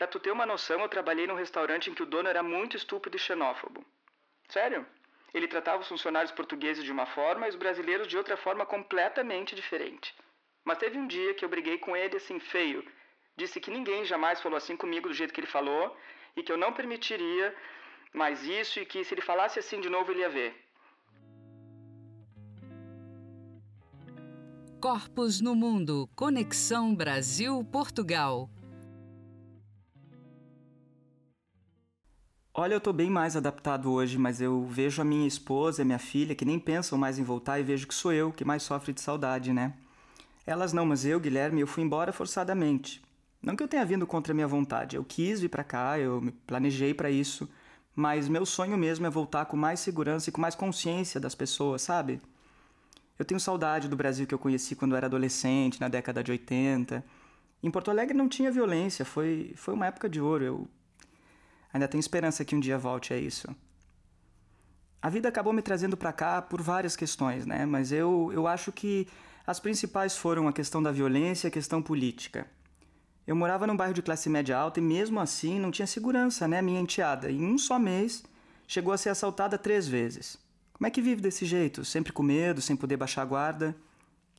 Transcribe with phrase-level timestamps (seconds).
[0.00, 2.74] Pra tu ter uma noção, eu trabalhei num restaurante em que o dono era muito
[2.74, 3.84] estúpido e xenófobo.
[4.48, 4.86] Sério?
[5.34, 9.54] Ele tratava os funcionários portugueses de uma forma e os brasileiros de outra forma completamente
[9.54, 10.14] diferente.
[10.64, 12.82] Mas teve um dia que eu briguei com ele assim feio.
[13.36, 15.94] Disse que ninguém jamais falou assim comigo do jeito que ele falou
[16.34, 17.54] e que eu não permitiria
[18.14, 20.56] mais isso e que se ele falasse assim de novo ele ia ver.
[24.80, 28.48] Corpos no Mundo Conexão Brasil-Portugal.
[32.52, 35.84] Olha, eu tô bem mais adaptado hoje, mas eu vejo a minha esposa e a
[35.84, 38.64] minha filha que nem pensam mais em voltar e vejo que sou eu que mais
[38.64, 39.72] sofre de saudade, né?
[40.44, 43.00] Elas não, mas eu, Guilherme, eu fui embora forçadamente.
[43.40, 46.20] Não que eu tenha vindo contra a minha vontade, eu quis vir para cá, eu
[46.20, 47.48] me planejei para isso,
[47.94, 51.82] mas meu sonho mesmo é voltar com mais segurança e com mais consciência das pessoas,
[51.82, 52.20] sabe?
[53.16, 56.32] Eu tenho saudade do Brasil que eu conheci quando eu era adolescente, na década de
[56.32, 57.04] 80.
[57.62, 60.44] Em Porto Alegre não tinha violência, foi, foi uma época de ouro.
[60.44, 60.68] Eu
[61.72, 63.48] ainda tenho esperança que um dia volte a isso.
[65.02, 67.64] A vida acabou me trazendo para cá por várias questões, né?
[67.64, 69.08] Mas eu, eu acho que
[69.46, 72.46] as principais foram a questão da violência e a questão política.
[73.26, 76.60] Eu morava num bairro de classe média alta e mesmo assim não tinha segurança, né?
[76.60, 78.22] Minha enteada, em um só mês,
[78.66, 80.36] chegou a ser assaltada três vezes.
[80.72, 81.84] Como é que vive desse jeito?
[81.84, 83.76] Sempre com medo, sem poder baixar a guarda?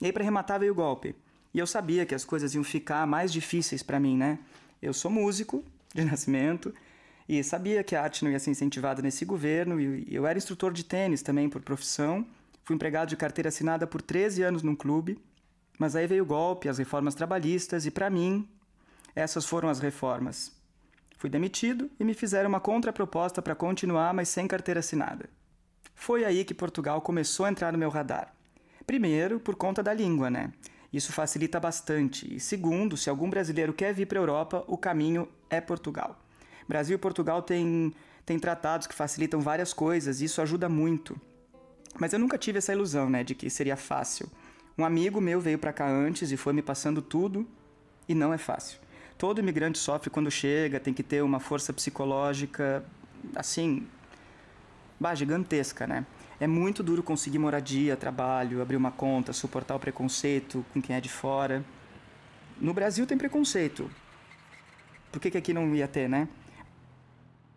[0.00, 1.14] E aí, para rematar, veio o golpe.
[1.52, 4.38] E eu sabia que as coisas iam ficar mais difíceis para mim, né?
[4.80, 6.74] Eu sou músico de nascimento
[7.32, 10.72] e sabia que a arte não ia ser incentivada nesse governo, e eu era instrutor
[10.72, 12.26] de tênis também por profissão.
[12.64, 15.16] Fui empregado de carteira assinada por 13 anos num clube.
[15.78, 18.48] Mas aí veio o golpe, as reformas trabalhistas, e para mim,
[19.14, 20.50] essas foram as reformas.
[21.18, 25.30] Fui demitido e me fizeram uma contraproposta para continuar, mas sem carteira assinada.
[25.94, 28.34] Foi aí que Portugal começou a entrar no meu radar.
[28.84, 30.52] Primeiro, por conta da língua, né?
[30.92, 32.34] Isso facilita bastante.
[32.34, 36.20] E segundo, se algum brasileiro quer vir para a Europa, o caminho é Portugal.
[36.70, 37.92] Brasil e Portugal têm,
[38.24, 41.20] têm tratados que facilitam várias coisas e isso ajuda muito.
[41.98, 44.30] Mas eu nunca tive essa ilusão, né, de que seria fácil.
[44.78, 47.44] Um amigo meu veio para cá antes e foi me passando tudo
[48.08, 48.78] e não é fácil.
[49.18, 52.84] Todo imigrante sofre quando chega, tem que ter uma força psicológica
[53.34, 53.86] assim,
[54.98, 56.06] bah, gigantesca, né?
[56.38, 61.00] É muito duro conseguir moradia, trabalho, abrir uma conta, suportar o preconceito com quem é
[61.00, 61.64] de fora.
[62.60, 63.90] No Brasil tem preconceito.
[65.10, 66.28] Por que, que aqui não ia ter, né?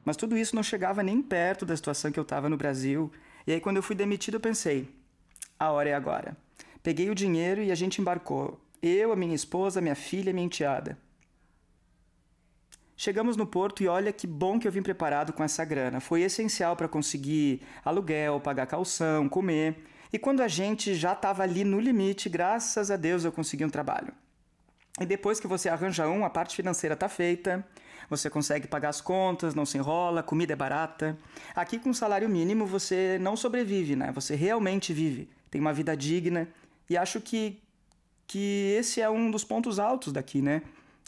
[0.05, 3.11] Mas tudo isso não chegava nem perto da situação que eu estava no Brasil.
[3.47, 4.89] E aí, quando eu fui demitido, eu pensei:
[5.59, 6.35] a hora é agora.
[6.81, 8.59] Peguei o dinheiro e a gente embarcou.
[8.81, 10.97] Eu, a minha esposa, minha filha e minha enteada.
[12.95, 15.99] Chegamos no porto e olha que bom que eu vim preparado com essa grana.
[15.99, 19.83] Foi essencial para conseguir aluguel, pagar calção, comer.
[20.11, 23.69] E quando a gente já estava ali no limite, graças a Deus eu consegui um
[23.69, 24.13] trabalho.
[24.99, 27.65] E depois que você arranja um, a parte financeira está feita,
[28.15, 31.17] você consegue pagar as contas, não se enrola, comida é barata.
[31.55, 34.11] Aqui com salário mínimo você não sobrevive, né?
[34.13, 36.47] Você realmente vive, tem uma vida digna.
[36.89, 37.59] E acho que,
[38.27, 40.61] que esse é um dos pontos altos daqui, né?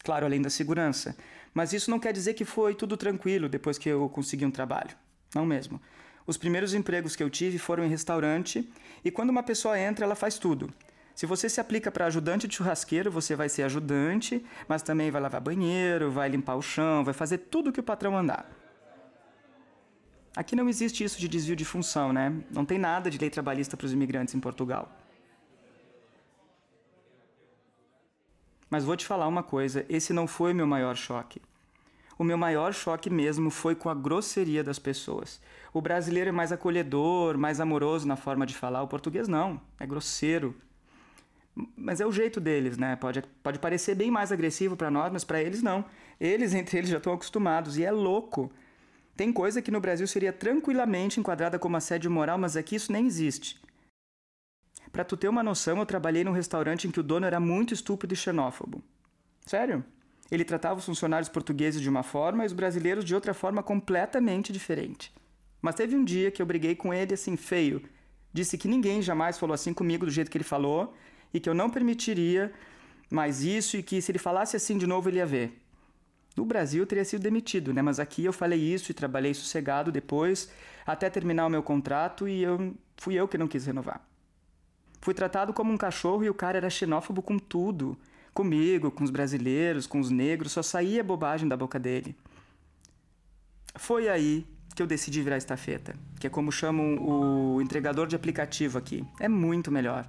[0.03, 1.16] Claro, além da segurança.
[1.53, 4.95] Mas isso não quer dizer que foi tudo tranquilo depois que eu consegui um trabalho.
[5.33, 5.79] Não mesmo.
[6.27, 8.67] Os primeiros empregos que eu tive foram em restaurante,
[9.03, 10.73] e quando uma pessoa entra, ela faz tudo.
[11.16, 15.22] Se você se aplica para ajudante de churrasqueiro, você vai ser ajudante, mas também vai
[15.22, 18.46] lavar banheiro, vai limpar o chão, vai fazer tudo que o patrão mandar.
[20.36, 22.44] Aqui não existe isso de desvio de função, né?
[22.52, 24.92] Não tem nada de lei trabalhista para os imigrantes em Portugal.
[28.70, 31.42] Mas vou te falar uma coisa: esse não foi meu maior choque.
[32.18, 35.40] O meu maior choque mesmo foi com a grosseria das pessoas.
[35.74, 39.86] O brasileiro é mais acolhedor, mais amoroso na forma de falar, o português não, é
[39.86, 40.56] grosseiro,
[41.75, 42.95] mas é o jeito deles, né?
[42.97, 45.85] Pode, pode parecer bem mais agressivo para nós, mas para eles não.
[46.19, 47.77] Eles, entre eles, já estão acostumados.
[47.77, 48.51] E é louco.
[49.16, 53.05] Tem coisa que no Brasil seria tranquilamente enquadrada como assédio moral, mas aqui isso nem
[53.05, 53.57] existe.
[54.91, 57.73] Para tu ter uma noção, eu trabalhei num restaurante em que o dono era muito
[57.73, 58.83] estúpido e xenófobo.
[59.45, 59.83] Sério?
[60.29, 64.51] Ele tratava os funcionários portugueses de uma forma e os brasileiros de outra forma completamente
[64.51, 65.13] diferente.
[65.61, 67.81] Mas teve um dia que eu briguei com ele assim feio.
[68.34, 70.93] Disse que ninguém jamais falou assim comigo do jeito que ele falou
[71.33, 72.53] e que eu não permitiria
[73.09, 75.61] mais isso e que se ele falasse assim de novo ele ia ver.
[76.35, 77.81] No Brasil teria sido demitido, né?
[77.81, 80.49] Mas aqui eu falei isso e trabalhei sossegado depois,
[80.85, 84.05] até terminar o meu contrato e eu fui eu que não quis renovar.
[85.01, 87.97] Fui tratado como um cachorro e o cara era xenófobo com tudo.
[88.33, 92.16] Comigo, com os brasileiros, com os negros, só saía bobagem da boca dele.
[93.75, 94.45] Foi aí
[94.75, 99.05] que eu decidi virar estafeta, que é como chamam o entregador de aplicativo aqui.
[99.22, 100.05] É muito melhor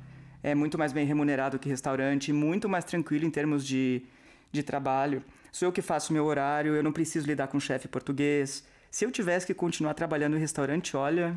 [0.46, 4.00] é muito mais bem remunerado que restaurante, muito mais tranquilo em termos de,
[4.52, 5.20] de trabalho.
[5.50, 8.64] Sou eu que faço meu horário, eu não preciso lidar com chefe português.
[8.88, 11.34] Se eu tivesse que continuar trabalhando no restaurante, olha.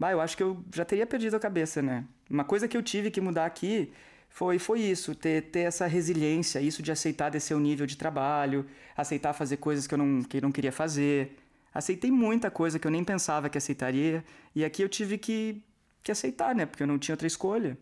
[0.00, 2.04] Bah, eu acho que eu já teria perdido a cabeça, né?
[2.30, 3.92] Uma coisa que eu tive que mudar aqui
[4.30, 8.64] foi, foi isso, ter, ter essa resiliência, isso de aceitar descer o nível de trabalho,
[8.96, 11.36] aceitar fazer coisas que eu não, que eu não queria fazer.
[11.74, 14.24] Aceitei muita coisa que eu nem pensava que aceitaria,
[14.56, 15.62] e aqui eu tive que,
[16.04, 16.66] que aceitar, né?
[16.66, 17.76] Porque eu não tinha outra escolha.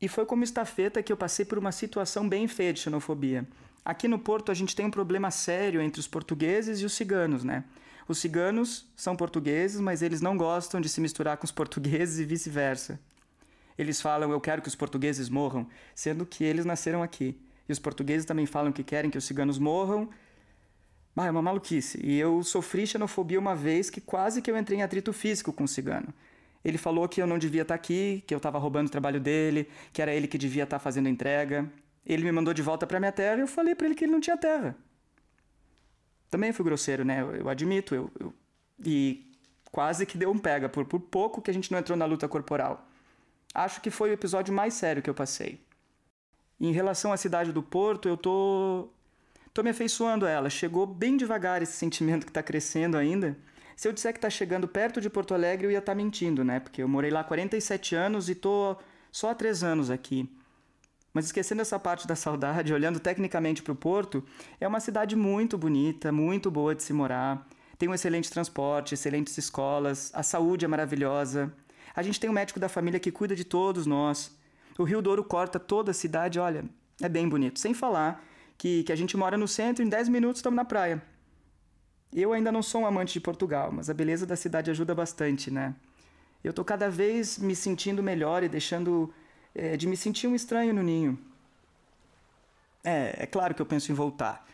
[0.00, 3.48] E foi como estafeta que eu passei por uma situação bem feia de xenofobia.
[3.84, 7.42] Aqui no Porto a gente tem um problema sério entre os portugueses e os ciganos,
[7.42, 7.64] né?
[8.06, 12.24] Os ciganos são portugueses, mas eles não gostam de se misturar com os portugueses e
[12.24, 13.00] vice-versa.
[13.76, 17.40] Eles falam, eu quero que os portugueses morram, sendo que eles nasceram aqui.
[17.68, 20.08] E os portugueses também falam que querem que os ciganos morram.
[21.16, 21.98] Ah, é uma maluquice.
[22.04, 25.64] E eu sofri xenofobia uma vez que quase que eu entrei em atrito físico com
[25.64, 26.12] o cigano.
[26.62, 29.68] Ele falou que eu não devia estar aqui, que eu estava roubando o trabalho dele,
[29.92, 31.70] que era ele que devia estar fazendo a entrega.
[32.04, 34.12] Ele me mandou de volta para minha terra e eu falei para ele que ele
[34.12, 34.76] não tinha terra.
[36.30, 37.22] Também fui grosseiro, né?
[37.22, 37.94] Eu, eu admito.
[37.94, 38.34] Eu, eu,
[38.84, 39.26] e
[39.72, 42.28] quase que deu um pega, por, por pouco que a gente não entrou na luta
[42.28, 42.86] corporal.
[43.54, 45.60] Acho que foi o episódio mais sério que eu passei.
[46.60, 48.88] Em relação à cidade do Porto, eu tô
[49.56, 50.50] tô me afeiçoando a ela.
[50.50, 53.34] Chegou bem devagar esse sentimento que está crescendo ainda.
[53.74, 56.44] Se eu disser que está chegando perto de Porto Alegre, eu ia estar tá mentindo,
[56.44, 56.60] né?
[56.60, 58.76] Porque eu morei lá 47 anos e tô
[59.10, 60.30] só há três anos aqui.
[61.10, 64.22] Mas esquecendo essa parte da saudade, olhando tecnicamente para o Porto,
[64.60, 67.48] é uma cidade muito bonita, muito boa de se morar.
[67.78, 71.50] Tem um excelente transporte, excelentes escolas, a saúde é maravilhosa.
[71.94, 74.36] A gente tem um médico da família que cuida de todos nós.
[74.78, 76.62] O Rio Douro corta toda a cidade, olha,
[77.00, 77.58] é bem bonito.
[77.58, 78.22] Sem falar
[78.58, 81.02] que, que a gente mora no centro em 10 minutos estamos na praia.
[82.12, 85.50] Eu ainda não sou um amante de Portugal, mas a beleza da cidade ajuda bastante,
[85.50, 85.74] né?
[86.42, 89.12] Eu tô cada vez me sentindo melhor e deixando
[89.54, 91.18] é, de me sentir um estranho no ninho.
[92.84, 94.46] É, é claro que eu penso em voltar.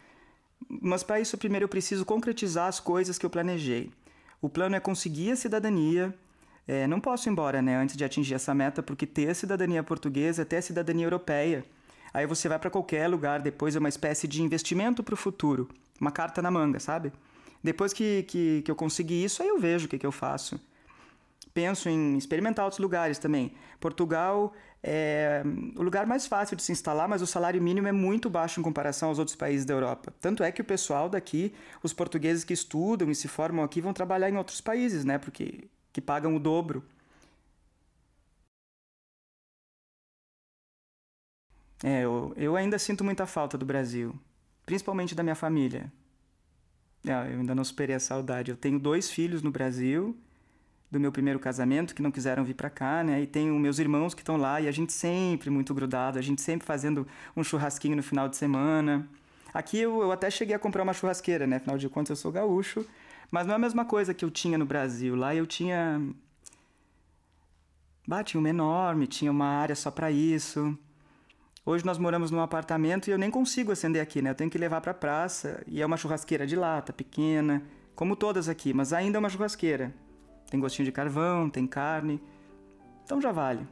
[0.69, 3.93] Mas para isso, primeiro eu preciso concretizar as coisas que eu planejei.
[4.41, 6.15] O plano é conseguir a cidadania,
[6.67, 9.83] é, não posso ir embora, né, antes de atingir essa meta, porque ter a cidadania
[9.83, 11.65] portuguesa é ter a cidadania europeia.
[12.13, 15.69] Aí você vai para qualquer lugar, depois é uma espécie de investimento para o futuro,
[16.01, 17.13] uma carta na manga, sabe?
[17.63, 20.61] Depois que, que, que eu conseguir isso, aí eu vejo o que, que eu faço.
[21.55, 23.53] Penso em experimentar outros lugares também.
[23.79, 25.43] Portugal é
[25.77, 28.63] o lugar mais fácil de se instalar, mas o salário mínimo é muito baixo em
[28.63, 30.13] comparação aos outros países da Europa.
[30.21, 33.93] Tanto é que o pessoal daqui, os portugueses que estudam e se formam aqui, vão
[33.93, 35.19] trabalhar em outros países, né?
[35.19, 36.83] Porque que pagam o dobro.
[41.83, 44.15] É, eu, eu ainda sinto muita falta do Brasil,
[44.65, 45.93] principalmente da minha família.
[47.05, 48.51] É, eu ainda não superei a saudade.
[48.51, 50.17] Eu tenho dois filhos no Brasil,
[50.91, 53.21] do meu primeiro casamento, que não quiseram vir para cá, né?
[53.21, 56.41] E tenho meus irmãos que estão lá e a gente sempre muito grudado, a gente
[56.41, 57.07] sempre fazendo
[57.37, 59.09] um churrasquinho no final de semana.
[59.53, 61.57] Aqui eu, eu até cheguei a comprar uma churrasqueira, né?
[61.57, 62.87] Afinal de contas eu sou gaúcho,
[63.31, 65.17] mas não é a mesma coisa que eu tinha no Brasil.
[65.17, 66.01] Lá eu tinha.
[68.07, 70.77] Bah, tinha uma enorme, tinha uma área só para isso.
[71.65, 74.31] Hoje nós moramos num apartamento e eu nem consigo acender aqui, né?
[74.31, 77.63] Eu tenho que levar para praça e é uma churrasqueira de lata, pequena,
[77.95, 79.95] como todas aqui, mas ainda é uma churrasqueira.
[80.51, 82.21] Tem gostinho de carvão, tem carne.
[83.05, 83.65] Então já vale.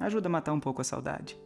[0.00, 1.38] Ajuda a matar um pouco a saudade.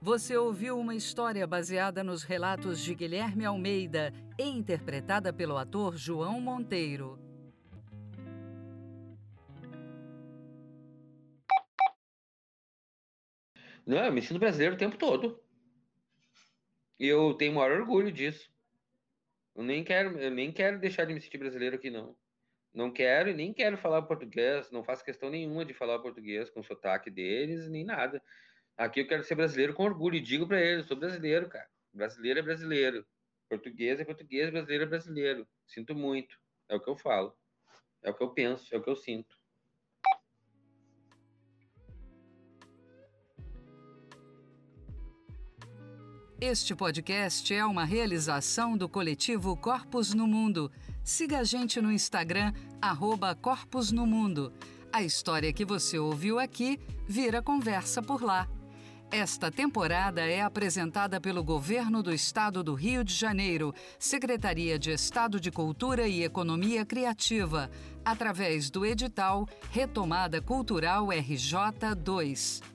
[0.00, 6.40] Você ouviu uma história baseada nos relatos de Guilherme Almeida e interpretada pelo ator João
[6.40, 7.31] Monteiro.
[13.86, 15.42] Não, eu me sinto brasileiro o tempo todo.
[16.98, 18.50] E eu tenho maior orgulho disso.
[19.54, 22.16] Eu nem quero, eu nem quero deixar de me sentir brasileiro aqui, não.
[22.72, 26.60] Não quero e nem quero falar português, não faço questão nenhuma de falar português com
[26.60, 28.22] o sotaque deles, nem nada.
[28.76, 31.68] Aqui eu quero ser brasileiro com orgulho e digo para eles, sou brasileiro, cara.
[31.92, 33.06] Brasileiro é brasileiro.
[33.48, 35.46] Português é português, brasileiro é brasileiro.
[35.66, 36.40] Sinto muito.
[36.68, 37.36] É o que eu falo.
[38.02, 39.36] É o que eu penso, é o que eu sinto.
[46.44, 50.72] Este podcast é uma realização do coletivo Corpos no Mundo.
[51.04, 53.38] Siga a gente no Instagram, arroba
[53.92, 54.52] no Mundo.
[54.92, 58.48] A história que você ouviu aqui vira conversa por lá.
[59.08, 65.38] Esta temporada é apresentada pelo Governo do Estado do Rio de Janeiro, Secretaria de Estado
[65.38, 67.70] de Cultura e Economia Criativa,
[68.04, 72.71] através do edital Retomada Cultural RJ 2.